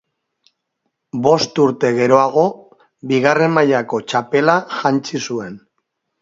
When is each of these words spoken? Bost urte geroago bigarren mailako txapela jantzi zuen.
Bost 1.27 1.61
urte 1.65 1.91
geroago 1.97 2.45
bigarren 3.13 3.53
mailako 3.59 4.01
txapela 4.13 4.57
jantzi 4.79 5.23
zuen. 5.29 5.55